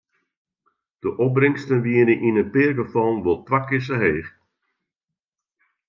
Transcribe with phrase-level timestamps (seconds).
[1.01, 4.29] De opbringsten wiene yn in pear gefallen wol twa kear sa heech.